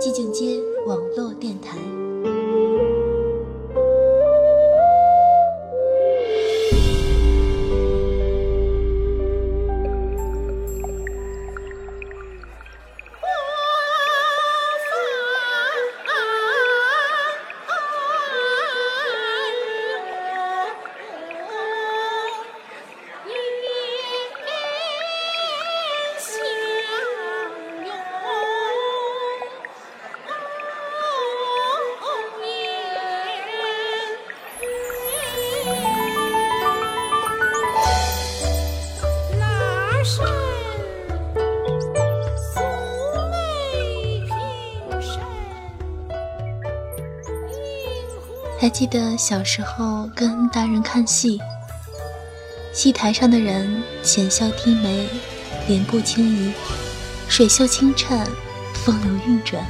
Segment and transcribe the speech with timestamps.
[0.00, 2.07] 寂静街网络电台。
[48.60, 51.40] 还记得小时候跟大人看戏，
[52.72, 55.08] 戏台上的人浅笑低眉，
[55.68, 56.52] 脸部轻移，
[57.28, 58.26] 水袖轻颤，
[58.74, 59.64] 风流韵转。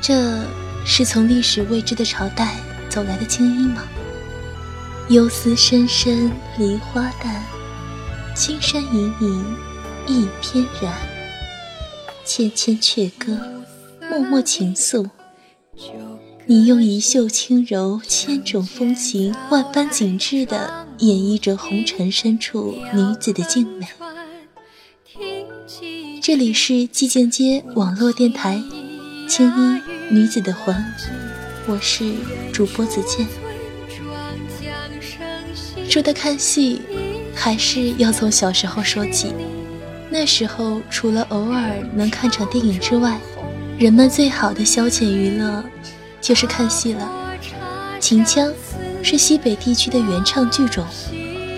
[0.00, 0.44] 这
[0.84, 2.56] 是从历史未知的朝代
[2.90, 3.84] 走来的青衣吗？
[5.08, 7.40] 幽思深深梨花淡，
[8.34, 9.44] 青山隐隐
[10.08, 10.92] 一翩然。
[12.24, 13.38] 纤纤阙歌，
[14.00, 15.08] 脉脉情愫。
[16.46, 23.86] 你用一袖轻柔，千种风情，万般景致地演绎着红尘深处女子的静美。
[26.20, 28.60] 这里是寂静街网络电台，
[29.28, 30.74] 青衣女子的魂，
[31.68, 32.12] 我是
[32.52, 33.26] 主播子健。
[35.88, 36.80] 说到看戏，
[37.34, 39.32] 还是要从小时候说起。
[40.10, 43.18] 那时候，除了偶尔能看场电影之外，
[43.78, 45.64] 人们最好的消遣娱乐。
[46.22, 47.10] 就是看戏了，
[48.00, 48.50] 秦腔
[49.02, 50.86] 是西北地区的原唱剧种，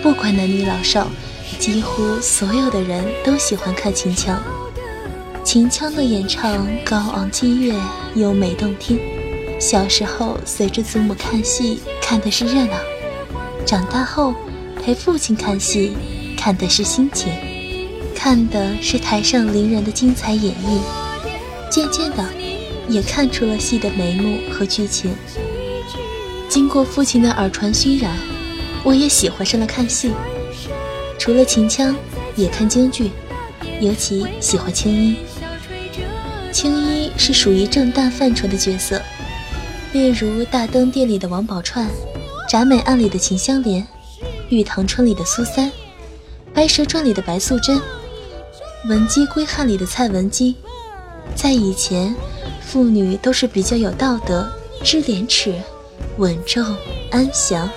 [0.00, 1.10] 不管男女老少，
[1.58, 4.40] 几乎所有的人都喜欢看秦腔。
[5.42, 7.74] 秦腔的演唱高昂激越，
[8.14, 9.00] 优美动听。
[9.60, 12.76] 小时候随着祖母看戏，看的是热闹；
[13.66, 14.32] 长大后
[14.80, 15.96] 陪父亲看戏，
[16.36, 17.32] 看的是心情，
[18.14, 20.78] 看的是台上伶人的精彩演绎。
[21.68, 22.24] 渐渐的。
[22.92, 25.14] 也看出了戏的眉目和剧情。
[26.48, 28.14] 经过父亲的耳传熏染，
[28.84, 30.12] 我也喜欢上了看戏。
[31.18, 31.96] 除了秦腔，
[32.36, 33.10] 也看京剧，
[33.80, 35.16] 尤其喜欢青衣。
[36.52, 39.00] 青衣是属于正旦范畴的角色，
[39.92, 41.86] 例如《大灯殿》里的王宝钏，
[42.50, 43.82] 《铡美案》里的秦香莲，
[44.50, 45.68] 《玉堂春》里的苏三，
[46.52, 47.78] 《白蛇传》里的白素贞，
[48.90, 50.56] 《文姬归汉》里的蔡文姬。
[51.34, 52.14] 在以前。
[52.72, 54.50] 妇女都是比较有道德、
[54.82, 55.54] 知廉耻、
[56.16, 56.64] 稳重、
[57.10, 57.68] 安详，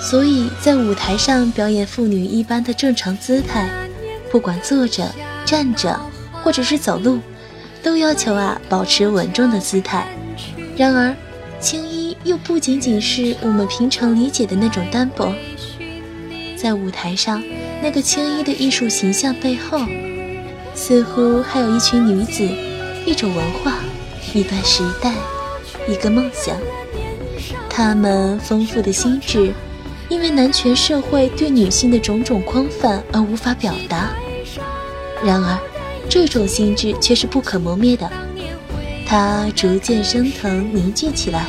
[0.00, 3.68] 所以在舞台上表演妇女一般的正常姿态，
[4.32, 5.06] 不管坐着、
[5.44, 6.00] 站着，
[6.42, 7.20] 或者是走路，
[7.82, 10.06] 都要求啊保持稳重的姿态。
[10.74, 11.14] 然而，
[11.60, 15.30] 青衣又不仅仅是我们平常理解的那种单薄，
[16.56, 17.44] 在舞台上
[17.82, 19.78] 那个青衣的艺术形象背后，
[20.74, 22.48] 似乎还有一群女子。
[23.06, 23.74] 一种文化，
[24.32, 25.12] 一段时代，
[25.86, 26.56] 一个梦想。
[27.68, 29.52] 他们丰富的心智，
[30.08, 34.10] 因为男权社会对女性的种种框范而无法表达。
[35.22, 35.58] 然而，
[36.08, 38.10] 这种心智却是不可磨灭的，
[39.06, 41.46] 它逐渐升腾凝聚起来，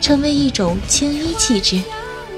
[0.00, 1.82] 成为一种青衣气质，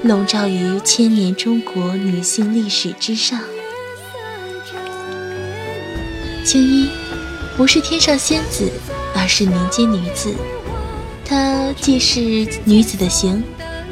[0.03, 3.39] 笼罩于千年中国女性历史之上。
[6.43, 6.89] 青衣。
[7.61, 8.71] 不是天上仙子，
[9.13, 10.33] 而是民间女子。
[11.23, 12.19] 她既是
[12.65, 13.43] 女子的形，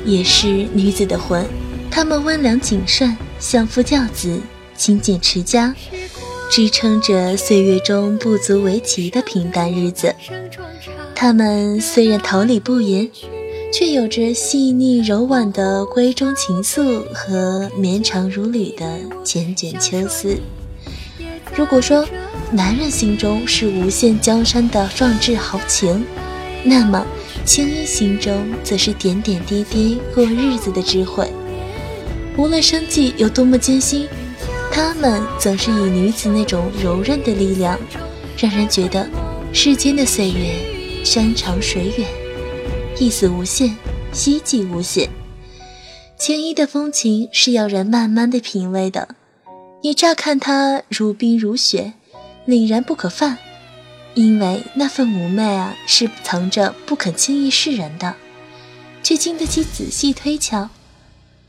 [0.03, 1.46] 也是女子的魂。
[1.91, 4.41] 她们温良谨慎，相夫教子，
[4.76, 5.76] 勤俭持家，
[6.49, 10.16] 支撑着岁月中不足为奇的平淡日子。
[11.14, 13.08] 她们虽然桃李不言，
[13.72, 20.40] 却有着细腻柔婉的闺中情愫和绵长如缕的缱绻秋思。
[21.59, 22.08] 如果说，
[22.53, 26.06] 男人心中是无限江山的壮志豪情，
[26.64, 27.06] 那么
[27.44, 31.29] 青衣心中则是点点滴滴过日子的智慧。
[32.38, 34.08] 无论生计有多么艰辛，
[34.72, 37.78] 他们总是以女子那种柔韧的力量，
[38.38, 39.06] 让人觉得
[39.52, 42.08] 世间的岁月山长水远，
[42.97, 43.76] 意思无限，
[44.14, 45.09] 希冀无限。
[46.17, 49.09] 青衣的风情是要人慢慢的品味的，
[49.81, 51.93] 你乍看它如冰如雪。
[52.47, 53.37] 凛然不可犯，
[54.16, 58.16] 因为那份妩媚啊，是藏着不肯轻易示人的，
[59.03, 60.67] 却经得起仔细推敲。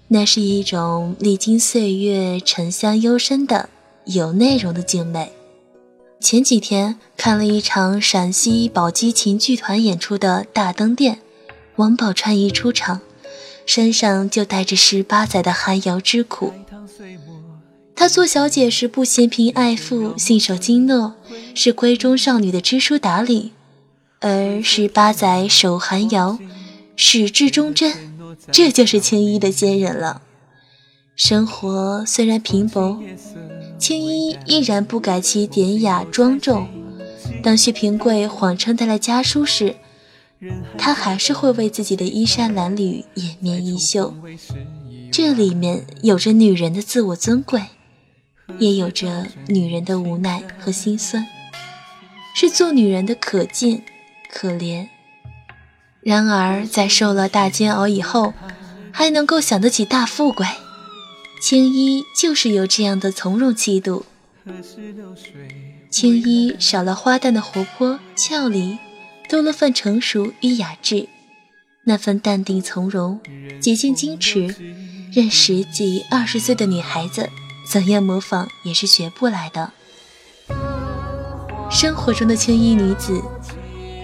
[0.09, 3.71] 那是一种历经岁月、沉香幽深的
[4.05, 5.33] 有内容的静美。
[6.21, 11.21] 前几天看了一场陕西宝鸡琴剧团演出的大灯殿，
[11.76, 13.00] 王宝钏一出场，
[13.65, 16.53] 身上就带着十八载的寒窑之苦。
[17.95, 21.15] 她做小姐时不嫌贫爱富，信守经诺，
[21.55, 23.51] 是闺中少女的知书达理；
[24.21, 26.39] 而十八载守寒窑，
[26.97, 27.93] 始至忠贞。
[28.51, 30.23] 这就是青衣的坚韧了。
[31.15, 32.99] 生活虽然平薄，
[33.79, 36.67] 青衣依然不改其典雅庄重。
[37.43, 39.77] 当薛平贵谎称带来家书时，
[40.79, 44.15] 他还是会为自己的衣衫褴褛掩面衣袖。
[45.13, 47.63] 这里面有着女人的自我尊贵，
[48.58, 51.26] 也有着女人的无奈和心酸，
[52.35, 53.82] 是做女人的可敬
[54.31, 54.88] 可怜。
[56.02, 58.32] 然而，在受了大煎熬以后，
[58.91, 60.47] 还能够想得起大富贵，
[61.43, 64.06] 青衣就是有这样的从容气度。
[65.91, 68.79] 青衣少了花旦的活泼俏丽，
[69.29, 71.08] 多了份成熟与雅致。
[71.85, 73.20] 那份淡定从容、
[73.61, 74.55] 洁净矜持，
[75.12, 77.29] 任十几二十岁的女孩子
[77.71, 79.71] 怎样模仿也是学不来的。
[81.71, 83.23] 生活中的青衣女子。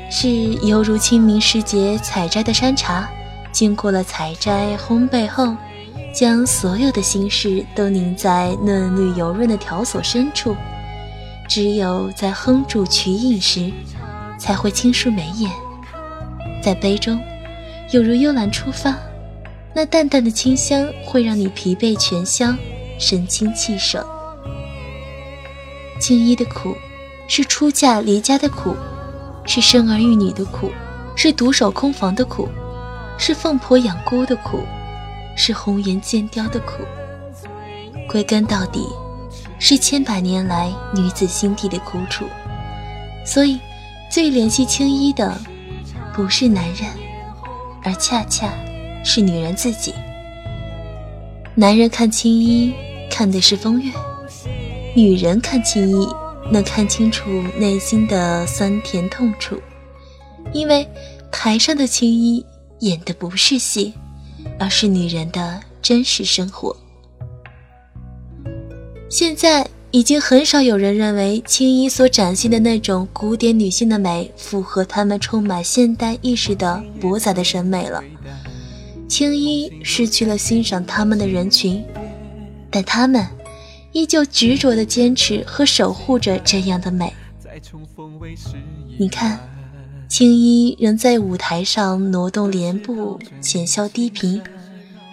[0.09, 0.29] 是
[0.65, 3.09] 犹如清明时节采摘的山茶，
[3.51, 5.53] 经过了采摘烘焙后，
[6.15, 10.55] 将所有的心事都凝在嫩绿油润的条索深处，
[11.49, 13.73] 只有在哼住曲饮时，
[14.39, 15.51] 才会轻舒眉眼。
[16.63, 17.21] 在杯中，
[17.91, 18.95] 有如幽兰初发，
[19.75, 22.55] 那淡淡的清香会让你疲惫全消，
[22.99, 24.05] 神清气爽。
[26.01, 26.77] 青衣的苦，
[27.29, 28.77] 是出嫁离家的苦。
[29.49, 30.73] 是生儿育女的苦，
[31.15, 32.49] 是独守空房的苦，
[33.17, 34.59] 是奉婆养孤的苦，
[35.37, 36.83] 是红颜渐凋的苦。
[38.09, 38.89] 归根到底，
[39.61, 42.25] 是千百年来女子心底的苦楚。
[43.25, 43.61] 所以，
[44.11, 45.41] 最怜惜青衣的，
[46.13, 46.91] 不是男人，
[47.85, 48.53] 而恰恰
[49.05, 49.95] 是女人自己。
[51.59, 52.71] 男人看青衣，
[53.11, 53.91] 看的是风月；
[54.95, 56.07] 女人看青衣。
[56.49, 59.61] 能看清楚内心的酸甜痛楚，
[60.53, 60.87] 因为
[61.29, 62.47] 台上的青衣
[62.79, 63.93] 演的不是戏，
[64.57, 66.77] 而是女人的真实生活。
[69.09, 78.01] 现在已经很少有人认为青衣所展现的那种古典女性的美符合他们充满现代意识的博杂的审美了。
[79.09, 81.85] 青衣失去了欣赏他们的人群，
[82.71, 83.27] 但他们。
[83.93, 87.15] 依旧执着地坚持和守护着这样的美。
[88.99, 89.41] 你看，
[90.07, 94.43] 青衣仍在舞台上挪动帘布，浅笑低频，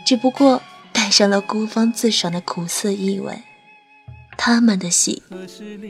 [0.05, 0.61] 只不过
[0.91, 3.43] 带上了孤芳自赏的苦涩意味。
[4.37, 5.23] 他们的戏，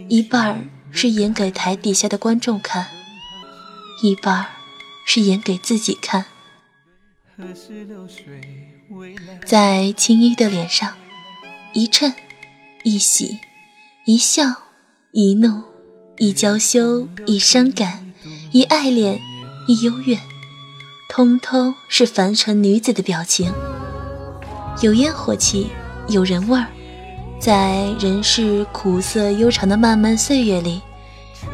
[0.07, 2.85] 一半是演给台底下的观众看，
[4.03, 4.45] 一半
[5.03, 6.25] 是演给自己看。
[9.45, 10.93] 在青衣的脸上，
[11.73, 12.13] 一衬。
[12.85, 13.39] 一喜，
[14.03, 14.43] 一笑，
[15.13, 15.63] 一怒，
[16.17, 18.11] 一娇羞，一伤感，
[18.51, 19.21] 一爱恋，
[19.69, 20.19] 一幽怨，
[21.07, 23.53] 通通是凡尘女子的表情。
[24.81, 25.69] 有烟火气，
[26.09, 26.67] 有人味儿，
[27.39, 30.81] 在人世苦涩悠长的漫漫岁月里，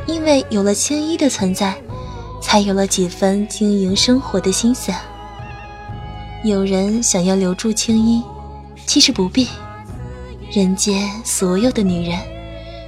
[0.08, 1.80] 因为有了青衣的存在，
[2.42, 4.92] 才有了几分经营生活的心思。
[6.42, 8.24] 有人想要留住青衣，
[8.86, 9.46] 其实不必。
[10.50, 12.18] 人间所有的女人，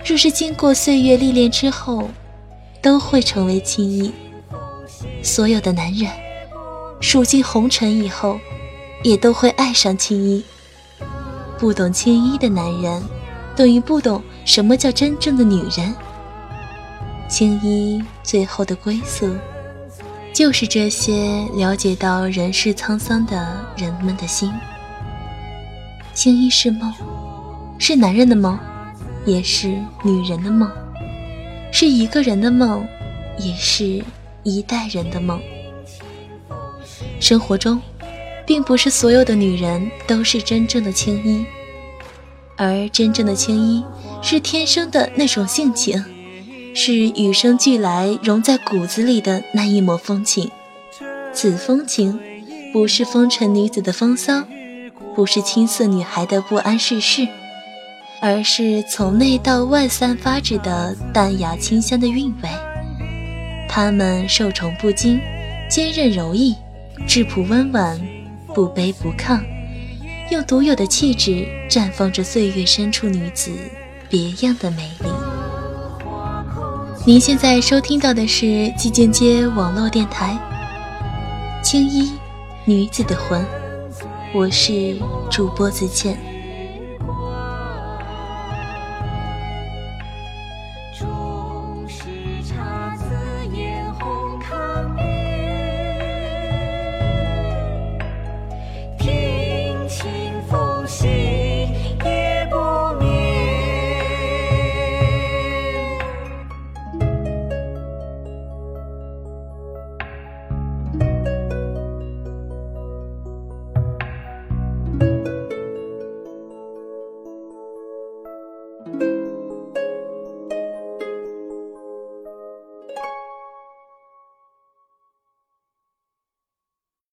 [0.06, 2.10] 若是经过岁月历练之后，
[2.82, 4.10] 都会成为青衣；
[5.22, 6.10] 所有的男人，
[7.02, 8.40] 数尽红尘以后，
[9.04, 10.42] 也都会爱上青衣。
[11.60, 13.04] 不懂青衣的男人，
[13.54, 15.94] 等于不懂什么叫真正的女人。
[17.28, 19.30] 青衣最后的归宿，
[20.34, 24.52] 就是这些了解到人世沧桑的人们的心。
[26.14, 26.94] 青衣是梦。
[27.84, 28.60] 是男人的梦，
[29.26, 29.70] 也是
[30.04, 30.70] 女人的梦；
[31.72, 32.88] 是一个人的梦，
[33.40, 34.04] 也是
[34.44, 35.42] 一代人的梦。
[37.20, 37.82] 生活中，
[38.46, 41.44] 并不是所有的女人都是真正的青衣，
[42.56, 43.84] 而真正的青衣
[44.22, 46.06] 是天生的那种性情，
[46.74, 50.50] 是与生俱来融在骨子里的那一抹风情。
[51.34, 52.20] 此风情，
[52.74, 54.44] 不是风尘女子的风骚，
[55.16, 57.28] 不是青涩女孩的不谙世事。
[58.24, 62.50] 而是从内到外散发着的淡雅清香的韵味。
[63.68, 65.20] 她们受宠不惊，
[65.68, 66.56] 坚韧柔毅，
[67.08, 68.00] 质朴温婉，
[68.54, 69.42] 不卑不亢，
[70.30, 73.50] 用独有的气质绽放着岁月深处女子
[74.08, 75.10] 别样的美丽。
[77.04, 78.46] 您现在收听到的是
[78.78, 80.38] 寂静街网络电台，
[81.64, 82.12] 青衣
[82.64, 83.44] 女子的魂，
[84.36, 84.96] 我是
[85.32, 86.16] 主播子倩。